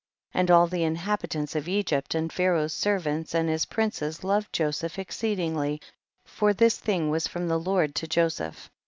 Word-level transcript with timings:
42. 0.31 0.39
And 0.39 0.49
all 0.51 0.65
the 0.65 0.83
inhabitants 0.83 1.55
of 1.55 1.67
Egypt 1.67 2.15
and 2.15 2.33
Pharaoh's 2.33 2.73
servants 2.73 3.35
and 3.35 3.47
his 3.47 3.65
princes 3.67 4.23
loved 4.23 4.51
Joseph 4.51 4.97
exceeding 4.97 5.53
ly, 5.55 5.79
for 6.25 6.53
this 6.53 6.77
thing 6.79 7.11
was 7.11 7.27
from 7.27 7.47
the 7.47 7.59
Lord 7.59 7.93
to 7.93 8.07
Joseph. 8.07 8.71